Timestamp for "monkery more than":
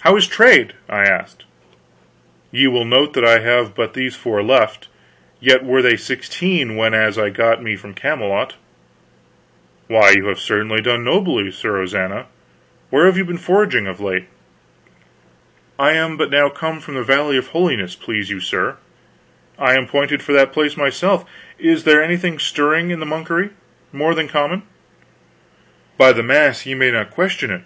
23.06-24.26